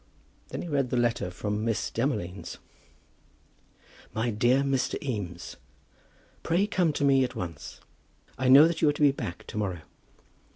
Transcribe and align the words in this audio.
Then 0.49 0.63
he 0.63 0.67
read 0.67 0.89
the 0.89 0.97
letter 0.97 1.29
from 1.29 1.63
Miss 1.63 1.91
Demolines. 1.91 2.57
MY 4.15 4.31
DEAR 4.31 4.63
MR. 4.63 4.97
EAMES, 4.99 5.57
Pray 6.41 6.65
come 6.65 6.91
to 6.93 7.05
me 7.05 7.23
at 7.23 7.35
once. 7.35 7.81
I 8.35 8.47
know 8.47 8.67
that 8.67 8.81
you 8.81 8.89
are 8.89 8.93
to 8.93 8.99
be 9.03 9.11
back 9.11 9.45
to 9.45 9.57
morrow. 9.57 9.81